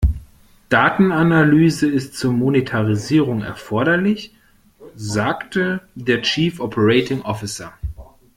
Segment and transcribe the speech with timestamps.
[0.69, 4.33] Datenanalyse ist zur Monetarisierung erforderlich,
[4.95, 7.71] sagte der Chief Operating Officer.